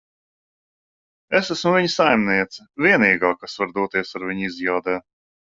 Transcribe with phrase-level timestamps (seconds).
[1.39, 2.59] Es esmu viņa saimniece.
[2.87, 5.01] Vienīgā, kas var doties ar viņu izjādē.